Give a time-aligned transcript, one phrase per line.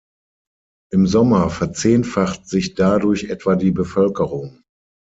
[0.91, 4.63] Im Sommer verzehnfacht sich dadurch etwa die Bevölkerung.